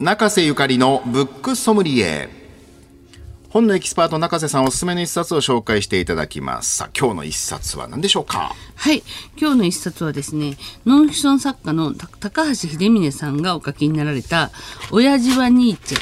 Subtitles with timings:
[0.00, 2.28] 中瀬ゆかりのブックソムリエ。
[3.48, 6.76] 本のエキスパート中瀬さんおすすめの一冊を紹介していただきます。
[6.76, 8.54] さあ今日の一冊は何でしょうか？
[8.76, 9.02] はい。
[9.36, 10.56] 今日の一冊はですね
[10.86, 14.52] ノンフィクション作家の高橋秀峰さんがお書きになられた
[14.92, 15.98] 「親父はニーチェ」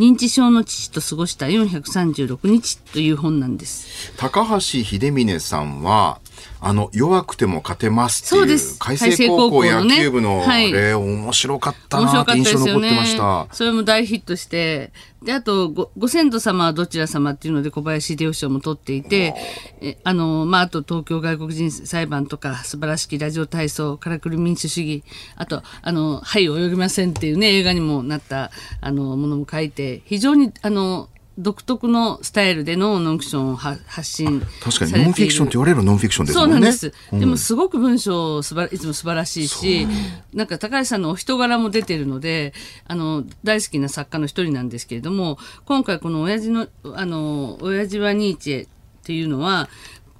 [0.00, 4.14] 認知症の父と過ごした436日という本なんです。
[4.16, 6.18] 高橋秀峰さんは
[6.64, 14.92] あの弱くても勝てますっていう海星高校野球部の、はい、えー、面白かったなって印象残ってました、それも大ヒットして。
[15.24, 19.36] であとごご先祖様はどちら様っていうので小林秀夫賞も取っていて
[19.80, 25.04] えあの、まあ、あと東京外国人裁判とか素晴らしきラジオ体操からくる民主主義
[25.36, 31.08] あと「あのはい泳ぎません」っていうね映画にもなったあのものも書いて非常にあの
[31.42, 36.52] 独特のスタイルでのノンフィクションを発信確かにノンフィクションって言われるノンフィクションですもんね。
[36.54, 36.92] そうなんです。
[37.12, 39.86] うん、でもすごく文章すばいつも素晴らしいし、
[40.32, 42.54] なんか高橋さんのお人柄も出てるので、
[42.86, 48.68] あの大好きな作家の一人なんですけれども、今回この親父のあの親父はニーチェっ
[49.04, 49.68] ていうのは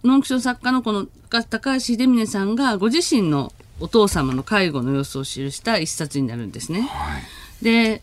[0.05, 6.83] ノンフィクション作家のこの高橋秀峰さんがご自身のお父様の介護の様子を記した一冊になるんですね。
[6.83, 7.23] はい、
[7.65, 8.03] で。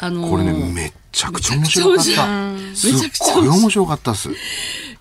[0.00, 2.28] あのー、これねめちゃくちゃ面白かった。
[2.28, 4.30] めちゃくちゃ面白かったっす。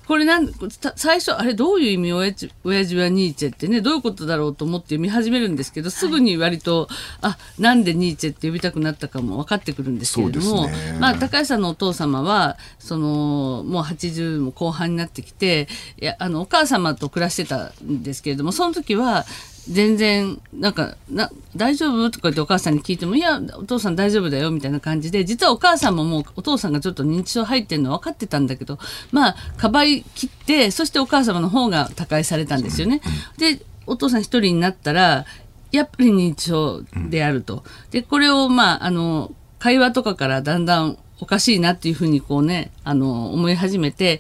[0.10, 0.52] これなん
[0.96, 6.88] 最初あれどういう意味親父親父はニーチェってねどういうことだろうと思って読み始めるんですけどすぐに割と、
[7.22, 15.68] はい、あなんでニーチェって呼びたくなったかも分かってくるんですけれども、ね、まあ、高橋さんのお父様はそのもう80も後半になってきて
[16.02, 19.26] いやあのお母様と暮らしてたんですけれどもその時は
[19.70, 22.10] 全然なんかな大丈夫？
[22.10, 28.80] とか言ってお母さんに聞いてもいやお父さん大丈夫だよみたいな感じで実はお母さんももうお父さんがちょっと認知症入ってるの分かってたんだけど
[29.12, 33.02] まあかばいきってそしてお母様の方が他界されたんですよね。
[33.38, 35.26] でお父さん一人になったら
[35.72, 37.64] やっぱり認知症であると。
[37.92, 44.20] でこれをまああの会話とかからだんだんおかしいなっていうふうにこうねあの思い始めて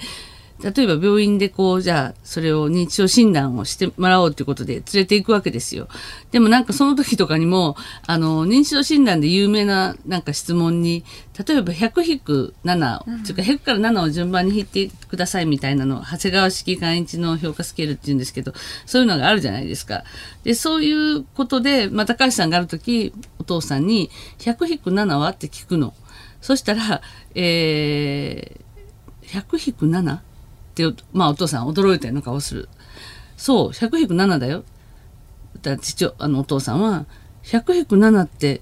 [0.61, 5.87] 例えば病院でこう、じゃあ、それを認知症診断をしてもらおうということで連れて行くわけですよ。
[6.31, 11.05] でもなんかその時とかにも、あの、認知症診断で有名ななんか質問に、
[11.47, 18.53] 例えば100引く7、うん、というか100から7を順番に引いてくださいみたいなの、長谷川式寛一の評価スケールっていうんですけど、
[18.85, 20.03] そういうのがあるじゃないですか。
[20.43, 24.09] で、そういうことで、まあ、高橋さんがある時、お父さんに、
[24.39, 25.29] 100引く7は？
[25.29, 25.93] って聞くの。
[26.41, 27.01] そしたら、
[27.35, 30.19] えー、100引く 7?
[30.87, 32.69] って、まあお父さん驚いたような顔する。
[33.37, 34.63] そう、100引く7だよ。
[35.61, 37.05] だ父、あのお父さんは、
[37.43, 38.61] 100引く7って、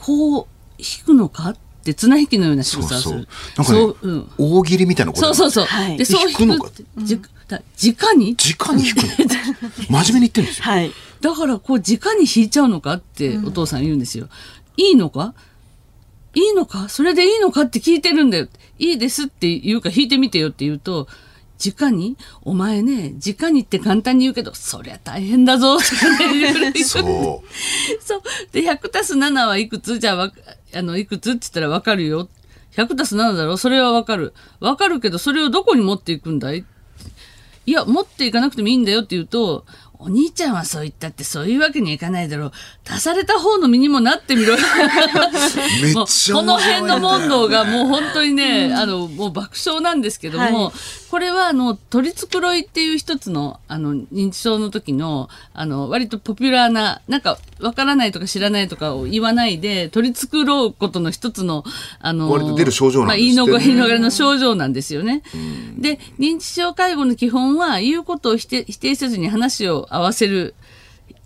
[0.00, 0.46] こう
[0.78, 3.28] 引くのかって綱引きのような仕草をする。
[3.56, 5.64] そうそうなんかね、うん、大喜利みたいなことそうそうそう。
[5.66, 8.36] はい、で、そう引くって、じ、だ直に？
[8.36, 9.10] 直に引くの？
[10.02, 10.64] 真面目に言ってるんですよ。
[10.64, 10.92] はい。
[11.20, 14.28] だから、こう、直に引いちゃうのかってお父さん言うんですよ。
[14.78, 15.34] うん、いいのか？
[16.34, 16.88] いいのか？
[16.88, 18.48] それでいいのかって聞いてるんだよ。
[18.78, 21.06] いいですって言うか引いてみてよって言うと、
[21.62, 27.02] 直にお前ね、直にって簡単に言うけど、そりゃ大変だぞ、とかね、そう。
[28.02, 28.22] そう。
[28.52, 29.98] で、100たす7はいくつ？
[29.98, 30.32] じゃあ、
[30.74, 32.28] あの、いくつって言ったらわかるよ。
[32.76, 33.56] 100たす7だろ？
[33.56, 34.32] それはわかる。
[34.60, 36.64] わかるけど、それをどこに持っていくんだい？
[37.66, 39.66] いや、持っていかなくてもいいんだよって言うと、
[40.02, 42.52] お兄ちゃんはそう言ったってそういうわけにはいかないだろう。
[42.88, 44.54] 足された方の身にもなってみろ。
[44.54, 44.62] もう
[46.32, 50.72] この辺の問答がもう本当にね、あの、もう爆笑なんですけども、はい、
[51.10, 61.64] これはあの、取り繕いっていう一つの、あの、認知症の時の、あの、割とポピュラーな、なんか、わからないとか知らないとかを言わないで、取り繕うことの一つの、
[61.98, 63.42] あの、割と出る症状なんですね。
[63.42, 65.24] まあ、言い逃れの症状なんですよね。
[65.78, 70.54] で、認知症介護の基本は、言うことを否定否定せずに話を合わせる。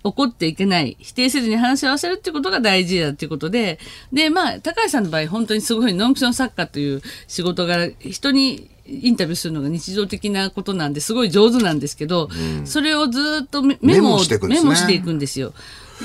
[0.02, 0.98] 怒っていけない。
[1.00, 3.78] 否定せずに話し合わせるってことが大事だっていうことで、
[4.12, 15.54] で、まあ、高橋さんの場合、本当にすごいノンフィクション作家という仕事が人にインタビューするのが日常的なことなんですごい上手なんですけど、うん、それをずっとメモしていくんです、ね、メモしていくんですよ。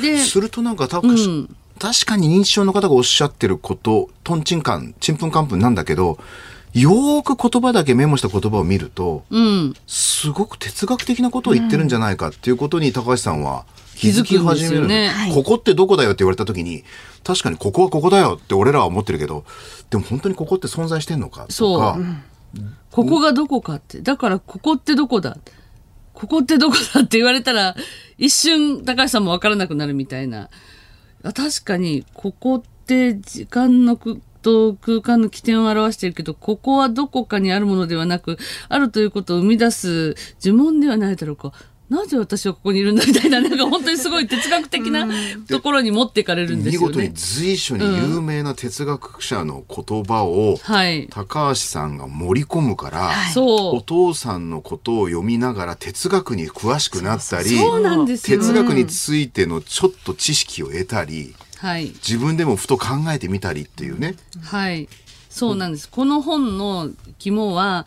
[0.02, 6.20] でするとなんかた、うん、確かに認知症の方がおっしゃってること、とんちんかん、ちんぷんかんぷんなんだけど、
[6.74, 13.66] よーく言葉だけメモした言葉を見ると、うん、すごく哲学的なことを言ってるんじゃないかっていうことに高橋さんは
[13.96, 16.84] 気づき始めるね、ここってどこだよって言われた時に
[17.24, 19.44] 確かにここはここだよって俺らは思ってるけど
[19.90, 21.98] でも本当にここって存在してんのかとか、
[22.92, 24.02] ここがどこかって。
[24.02, 25.38] だからここってどこだ。
[26.14, 27.76] ここってどこだって言われたら
[28.18, 30.50] 一瞬高橋さんもわからなくなるみたいな。
[31.24, 33.98] 確かにここって時間の
[34.42, 38.38] と空間の起点を表しているけど、ここはどこかにあるものではなく、
[38.70, 41.54] あるということを生み出す呪文ではないだろうか。
[41.90, 45.08] なぜ私はここにいるんだみたいな、なんか本当にすごい哲学的な
[45.48, 46.88] ところに持っていかれるんですよね。
[46.88, 51.08] 見事に随所に有名な哲学者の言葉を、はい。
[51.10, 58.38] 高橋さんが盛り込むから、そうお父さんのことを読みながら哲学に詳しくなったりそうなんですよ。
[58.38, 61.88] 哲学についてのちょっと知識を得たりはい。
[61.88, 64.88] 自分でもふと考えてみたりっていうねはい。
[65.30, 65.90] そうなんです。
[65.90, 67.86] この本の肝は、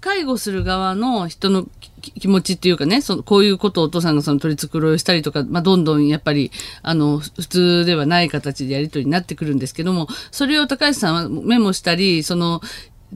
[0.00, 6.50] 介護する側の人のき気持ちっていうかね、そのこういうことをお父さんがその取り繕いをしたりとか、まあ、どんどんやっぱり、
[6.82, 12.60] あの、普通ではない形でやり取りになってくるんですけども、それを高橋さんはメモしたり、その、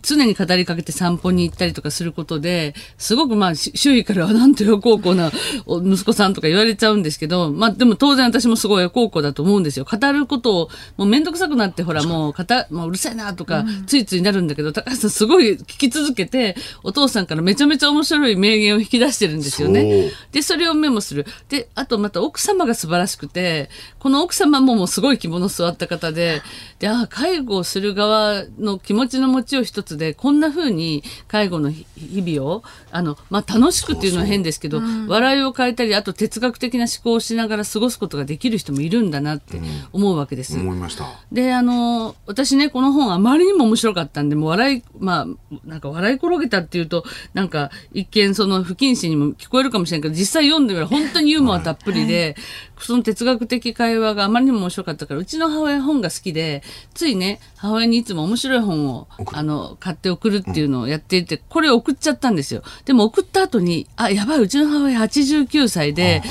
[0.01, 5.31] 常に語りかけて散歩に行ったりとかすることで、すごくまあ、し周囲からは なんてよ高校な
[5.67, 9.87] お息子さんとか言われちゃうんですけど、まあでも当然私もすごい高校だと思うんですよ。
[9.91, 20.11] 語ることを、もうめんどくさくなって、ほらもう、かた、もううるさいなとか、ついついなるんだけど、高橋さんすごい聞き続けて、お父さんからめちゃめちゃ面白い名言を引き出してるんですよね。
[20.33, 21.27] で、それをメモする。
[21.49, 23.69] で、あとまた奥様が素晴らしくて、
[23.99, 26.43] この奥様ももうすごい着物座った方で、
[26.79, 39.61] で、あ、介護をする側の気持ちの持ちを一つで、こんな風に介護の日日々を、あの、まあ、楽しくっていうのは変ですけど、笑いを変えたり、あと哲学的な思考をしながら過ごすことができる人もいるんだなって
[39.93, 40.59] 思うわけです。
[40.59, 41.07] 思いました。
[41.31, 45.27] で、あの、私ね、この本あまりにも面白かったんで、もう笑い、まあ、
[45.65, 52.37] なんか笑い転げたっていうと、なんか一見その不謹慎にも聞こえるかもしれないけど、実際読んでみれば本当にユーモアたっぷりで、
[52.85, 56.63] その哲学的会話があまりにも面白かったから、うちの母親本が好きで、
[56.95, 62.63] ついね、母親にいつも面白い本を、あの、買って送るっていうのをやっていて、これ送っちゃったんですよ。
[62.85, 66.23] でも送った後に、あ、やばい、うちの母親89歳で、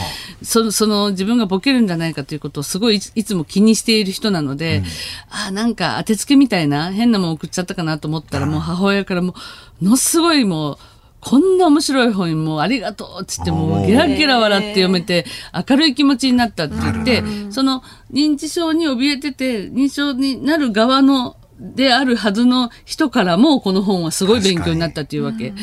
[0.43, 4.83] その、その自分がボケるんじゃないかということをすごいいつも気にしている人なので、
[5.29, 9.33] あ、なんか当てつけみたいな変なもん送っちゃったかなと思ったら、もう母親からも
[9.81, 10.77] う、ものすごいもう、
[11.21, 15.25] こんな面白い本もうありがとうっつってもうゲラゲラ笑って読めて
[15.69, 25.53] 明るい気持ちになったって言って、その認知症に怯えてて認知症になる側のであるはずの人からもこの本はすごい勉強になったっていうわけ。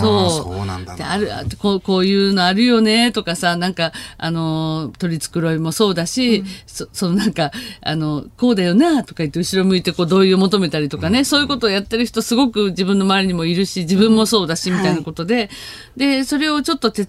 [0.00, 0.30] そう。
[0.30, 7.50] そうなんだあるあこうこういうのあるよねとかさなんかあの取り繕いもそうだし、そそのなんか
[7.80, 15.50] あのこうだよなとか言って後ろ向いてこう同意を求めたりとかね、そういうことをやってる人すごく自分の周りにもいるし自分もそうだしみたいなことで、
[15.96, 17.08] でそれをちょっとて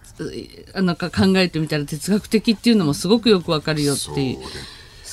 [0.74, 4.40] あなんか考えてみたら哲学的っていうのもすごくよくわかるよっていう。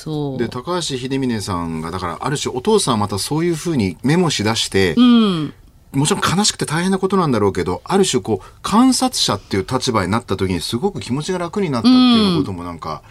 [0.01, 0.37] そう。
[0.37, 5.53] で高橋秀峰さんがだからある種お父さんはまたそういうふうにメモしだして、うん。
[5.91, 13.03] もちろん悲しくて大変なことなんだろうけどある種こう観察者っていう立場になった時にすごく気持ちが楽になったっていうこともなんか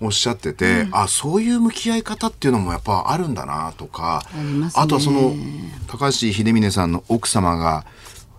[0.00, 4.70] おっしゃってて、あそういう向き合い方っていうのもやっぱあるんだなとかあね。
[4.88, 5.34] とはその
[5.88, 7.84] 高橋秀峰さんの奥様が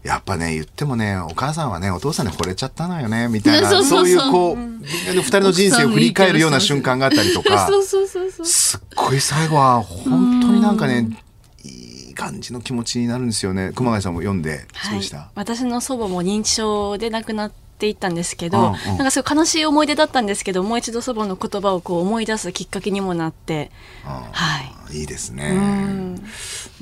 [0.03, 4.05] やっぱね言ってもねお母さんはねお父さんに惚れちゃったのよねみたいな そうそうそう。
[4.05, 7.69] そういうこう、二人の人生を振り返るような瞬間があったりとか。
[8.43, 11.07] すっごい最後は本当になんかね
[11.63, 13.71] いい感じの気持ちになるんですよね。
[13.75, 18.97] 熊谷さんも読んでそうでした、私の祖母も認知症で亡くなっていったんですけど、うんうん。
[18.97, 23.71] なんかすごい悲しい思い出だったんですけどもう一度祖母の言葉をこう思い出すきっかけにもなって
[24.05, 24.59] あは
[24.91, 24.99] い。
[24.99, 26.21] いいですうねん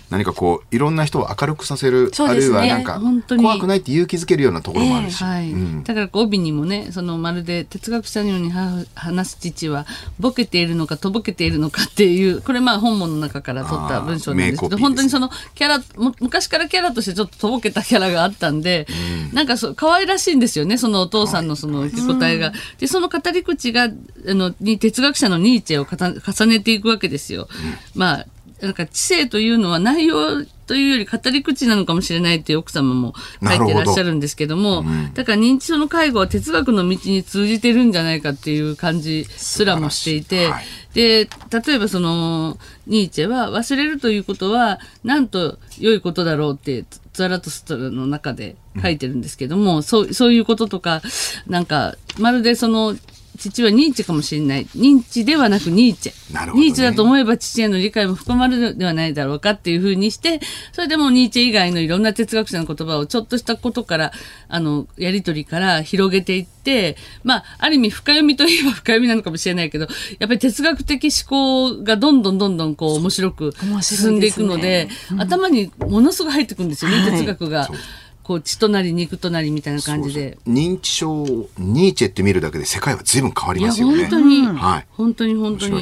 [0.10, 5.52] 何かこういろんな人を明るくさせる、あるいはなんか怖くないって勇気づけるようなところもあるし、はい。
[5.52, 5.84] うん。
[5.84, 9.86] だから帯にもねそのまるで哲学者のようには話す父は
[10.20, 18.88] ボケているのかとぼけているのかっていう これまあ本文の中から取った文章なんですけどね本当にそのキャラも昔からキャラとしてちょっととぼけたキャラがあったんで、
[19.34, 22.54] なんかそう可愛らしいんですよねそのお父さんのその受け答えが。
[22.80, 23.89] でその語り口があ
[24.28, 27.48] のに哲学者のニーチェを重ねていくわけですよ。
[27.96, 28.25] まあ
[28.62, 41.30] なんか知性というのは内容というより語り口なのかもしれないっていう奥様も書いてらっしゃるんですけども、だから認知症の介護は哲学の道に通じてるんじゃないかっていう感じすらもしていて、素晴らしで
[41.68, 51.01] 例えばそのニーチェは忘れるということはなんと良いことだろうってザラトストラの中で書いてるんですけども、そうそういうこととか
[51.48, 52.96] なんかまるでその
[53.39, 54.65] 父はニーチェかもしれない。
[54.75, 56.67] 認知ではなくニーチェ、なるほどね。
[56.67, 60.41] ニーチェだと思えば父への理解も深まるのではないだろうかっていうふうにして
[60.74, 64.12] それでもニーチェ以外のいろんな哲学者の言葉をちょっとしたことから
[64.48, 69.88] あのやり取りから広げていってまあある意味深読みといえば深読みなのかもしれないけど
[70.19, 77.12] やっぱり哲学的思考がどんどんどんどんこう面白く進んでいくので頭にものすごい入ってくるんですよね、はい。
[77.12, 77.69] 哲学が。
[78.29, 80.38] こう血となり肉となりみたいな感じで。
[80.48, 84.03] 認知症をニーチェって見るだけで世界は随分変わりますよね。
[84.03, 84.88] 本当に、はい。
[84.91, 85.81] 本当に本当に。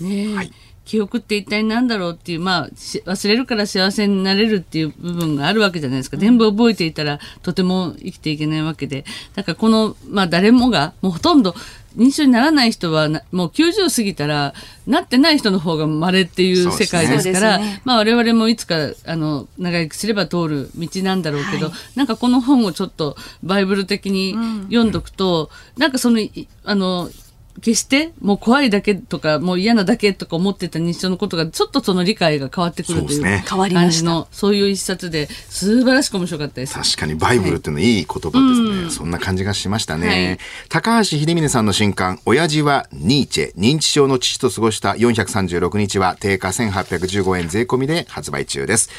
[0.00, 0.52] ねえ、はい
[0.84, 6.16] 記憶って一体何だろうっていう、まあ、忘れるから幸せになれるっていう部分があるわけじゃないですか。
[6.16, 9.04] 全部覚えていたらとても生きていけないわけで。
[9.34, 11.54] だからこの、まあ誰もが、もうほとんど
[11.96, 14.52] 認知症にならない人はもう90過ぎたら
[14.86, 18.76] なってない人の方が稀っていう世界ですから、ね、まあ我々もいつか
[19.06, 26.18] あの長生きすれば通る道なんだろうけど、はい、なんかこの本をちょっとバイブル的に読んどくと、うん、なんかその
[26.64, 27.08] あの
[27.60, 36.74] 決してもう怖いだけとかもう嫌なだけとか思ってた日常のことがちょっとその理解が変わってくるという感じのそういう一冊で素晴らしく面白かったです。
[36.74, 48.90] 確かにバイブルっていうのいい言葉ですね、はい、そんな感じがしましたね、はい、高橋秀峰さんの新刊「親父はニーチェ認知症の父と過ごした436日」は定価1815円税込みで発売中です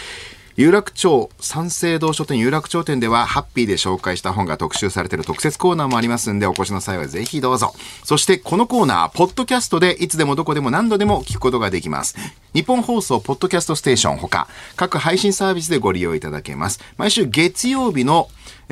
[0.57, 7.73] 有楽町三省堂書店有楽町店ではハッピーで紹介した本が特集されている特設コーナーもありますんでお越しの際はぜひどうぞ。
[8.05, 12.15] そしてこのコーナーポッドキャストでいつでもどこでも何度でも聞くことができます。
[12.53, 14.47] 日本放送ポッドキャストステーションほか
[14.77, 16.79] 各配信サービスでご利用いただけます。
[16.95, 18.29] 毎週月曜日の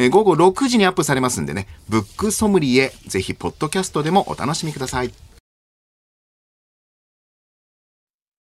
[0.09, 5.11] 午後6時にアップされますんでねブックソムリエぜひポッドキャストでもお楽しみください。